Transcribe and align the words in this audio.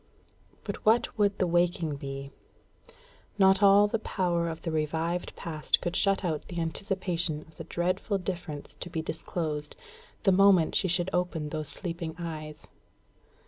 But 0.63 0.77
what 0.83 1.15
would 1.15 1.37
the 1.37 1.45
waking 1.45 1.97
be? 1.97 2.31
Not 3.37 3.61
all 3.61 3.87
the 3.87 3.99
power 3.99 4.49
of 4.49 4.63
the 4.63 4.71
revived 4.71 5.35
past 5.35 5.79
could 5.79 5.95
shut 5.95 6.25
out 6.25 6.47
the 6.47 6.59
anticipation 6.59 7.41
of 7.41 7.57
the 7.57 7.65
dreadful 7.65 8.17
difference 8.17 8.73
to 8.79 8.89
be 8.89 9.03
disclosed, 9.03 9.75
the 10.23 10.31
moment 10.31 10.73
she 10.73 10.87
should 10.87 11.11
open 11.13 11.49
those 11.49 11.69
sleeping 11.69 12.15
eyes. 12.17 12.65